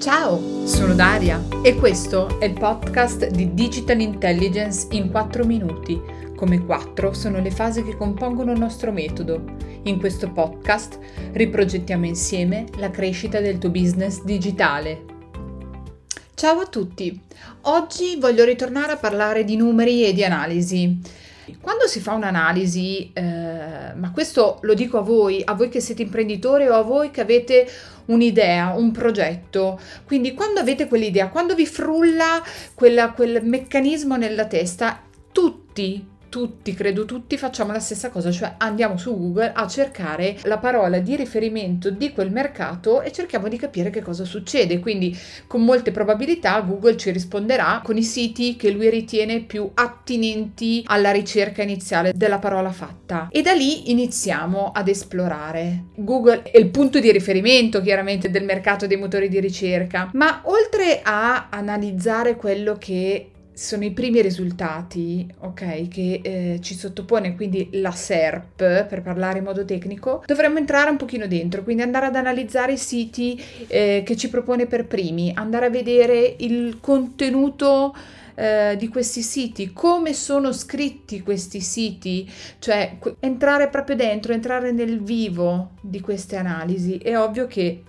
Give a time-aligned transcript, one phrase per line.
[0.00, 6.00] Ciao, sono Daria e questo è il podcast di Digital Intelligence in 4 minuti.
[6.34, 9.44] Come 4 sono le fasi che compongono il nostro metodo.
[9.82, 10.98] In questo podcast
[11.32, 15.04] riprogettiamo insieme la crescita del tuo business digitale.
[16.32, 17.20] Ciao a tutti,
[17.64, 20.98] oggi voglio ritornare a parlare di numeri e di analisi.
[21.60, 26.02] Quando si fa un'analisi, eh, ma questo lo dico a voi, a voi che siete
[26.02, 27.68] imprenditori o a voi che avete
[28.06, 32.42] un'idea, un progetto, quindi quando avete quell'idea, quando vi frulla
[32.74, 35.00] quella, quel meccanismo nella testa,
[35.32, 40.56] tutti tutti, credo tutti, facciamo la stessa cosa, cioè andiamo su Google a cercare la
[40.56, 44.78] parola di riferimento di quel mercato e cerchiamo di capire che cosa succede.
[44.78, 45.14] Quindi
[45.46, 51.10] con molte probabilità Google ci risponderà con i siti che lui ritiene più attinenti alla
[51.10, 53.28] ricerca iniziale della parola fatta.
[53.30, 55.84] E da lì iniziamo ad esplorare.
[55.96, 61.00] Google è il punto di riferimento chiaramente del mercato dei motori di ricerca, ma oltre
[61.02, 67.90] a analizzare quello che sono i primi risultati, ok, che eh, ci sottopone quindi la
[67.90, 72.72] SERP, per parlare in modo tecnico, dovremmo entrare un pochino dentro, quindi andare ad analizzare
[72.72, 77.94] i siti eh, che ci propone per primi, andare a vedere il contenuto
[78.34, 82.26] eh, di questi siti, come sono scritti questi siti,
[82.60, 86.96] cioè entrare proprio dentro, entrare nel vivo di queste analisi.
[86.96, 87.82] È ovvio che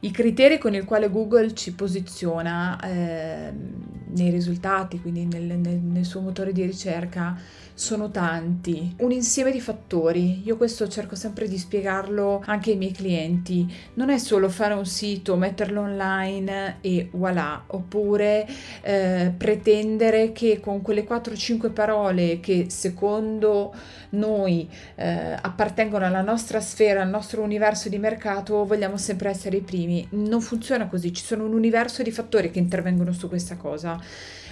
[0.00, 3.52] i criteri con i quali Google ci posiziona eh,
[4.16, 7.38] nei risultati, quindi nel, nel, nel, suo motore di ricerca,
[7.74, 8.94] sono tanti.
[9.00, 10.42] Un insieme di fattori.
[10.46, 13.70] Io questo cerco sempre di spiegarlo anche ai miei clienti.
[13.94, 18.46] Non è solo fare un sito, metterlo online e voilà, oppure
[18.80, 23.74] eh, pretendere che con quelle 4-5 parole che secondo
[24.10, 29.62] noi eh, appartengono alla nostra sfera, al nostro universo di mercato, vogliamo sempre essere i
[29.62, 30.06] primi.
[30.12, 34.00] Non funziona così, ci sono un universo di fattori che intervengono su questa cosa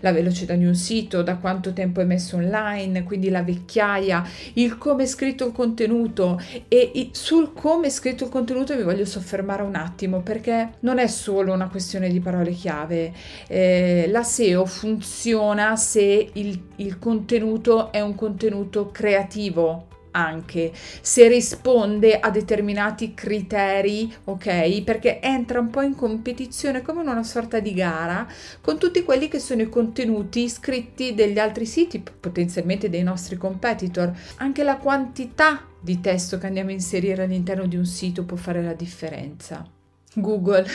[0.00, 4.76] la velocità di un sito, da quanto tempo è messo online, quindi la vecchiaia, il
[4.78, 9.62] come è scritto il contenuto e sul come è scritto il contenuto mi voglio soffermare
[9.62, 13.12] un attimo perché non è solo una questione di parole chiave.
[13.46, 22.18] Eh, la SEO funziona se il, il contenuto è un contenuto creativo, anche se risponde
[22.18, 24.82] a determinati criteri, ok?
[24.82, 28.26] Perché entra un po' in competizione come in una sorta di gara
[28.60, 34.12] con tutti quelli che sono i contenuti scritti degli altri siti, potenzialmente dei nostri competitor.
[34.36, 38.62] Anche la quantità di testo che andiamo a inserire all'interno di un sito può fare
[38.62, 39.78] la differenza.
[40.14, 40.66] Google.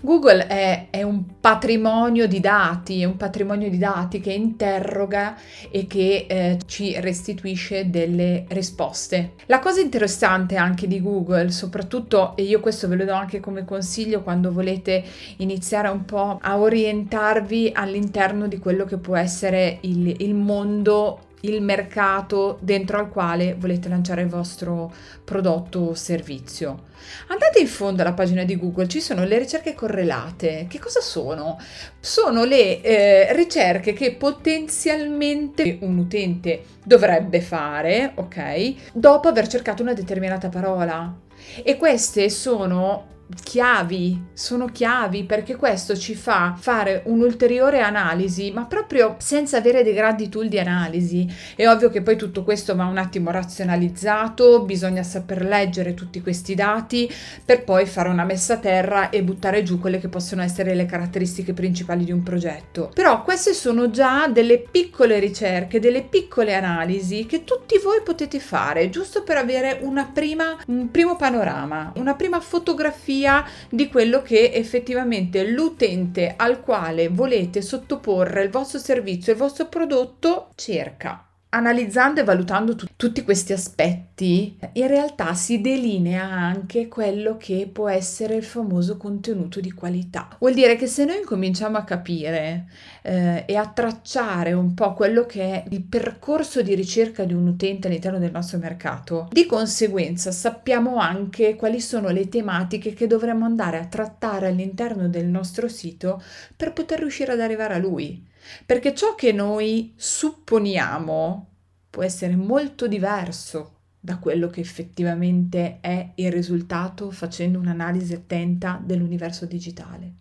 [0.00, 5.36] Google è, è, un patrimonio di dati, è un patrimonio di dati che interroga
[5.70, 9.34] e che eh, ci restituisce delle risposte.
[9.46, 13.66] La cosa interessante anche di Google, soprattutto, e io questo ve lo do anche come
[13.66, 15.04] consiglio quando volete
[15.38, 21.62] iniziare un po' a orientarvi all'interno di quello che può essere il, il mondo il
[21.62, 24.92] mercato dentro al quale volete lanciare il vostro
[25.24, 26.92] prodotto o servizio.
[27.28, 30.66] Andate in fondo alla pagina di Google, ci sono le ricerche correlate.
[30.68, 31.58] Che cosa sono?
[32.00, 39.94] Sono le eh, ricerche che potenzialmente un utente dovrebbe fare, ok, dopo aver cercato una
[39.94, 41.14] determinata parola.
[41.62, 43.12] E queste sono
[43.42, 49.94] chiavi, sono chiavi perché questo ci fa fare un'ulteriore analisi, ma proprio senza avere dei
[49.94, 51.26] grandi tool di analisi.
[51.56, 56.54] È ovvio che poi tutto questo va un attimo razionalizzato, bisogna saper leggere tutti questi
[56.54, 57.10] dati
[57.44, 60.86] per poi fare una messa a terra e buttare giù quelle che possono essere le
[60.86, 62.90] caratteristiche principali di un progetto.
[62.92, 68.90] Però queste sono già delle piccole ricerche, delle piccole analisi che tutti voi potete fare,
[68.90, 74.50] giusto per avere una prima, un primo panorama, una prima fotografia sia di quello che
[74.52, 82.24] effettivamente l'utente al quale volete sottoporre il vostro servizio, il vostro prodotto cerca analizzando e
[82.24, 88.42] valutando tu- tutti questi aspetti, in realtà si delinea anche quello che può essere il
[88.42, 90.36] famoso contenuto di qualità.
[90.40, 92.66] Vuol dire che se noi cominciamo a capire
[93.02, 97.46] eh, e a tracciare un po' quello che è il percorso di ricerca di un
[97.46, 103.44] utente all'interno del nostro mercato, di conseguenza sappiamo anche quali sono le tematiche che dovremmo
[103.44, 106.20] andare a trattare all'interno del nostro sito
[106.56, 108.32] per poter riuscire ad arrivare a lui.
[108.66, 111.48] Perché ciò che noi supponiamo
[111.90, 113.70] può essere molto diverso
[114.00, 120.12] da quello che effettivamente è il risultato facendo un'analisi attenta dell'universo digitale.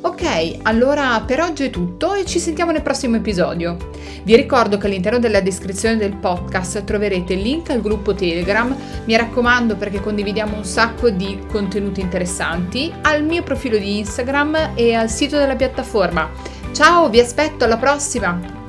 [0.00, 3.90] Ok, allora per oggi è tutto e ci sentiamo nel prossimo episodio.
[4.22, 8.74] Vi ricordo che all'interno della descrizione del podcast troverete il link al gruppo Telegram,
[9.04, 14.94] mi raccomando perché condividiamo un sacco di contenuti interessanti, al mio profilo di Instagram e
[14.94, 16.30] al sito della piattaforma.
[16.76, 18.65] Ciao, vi aspetto alla prossima!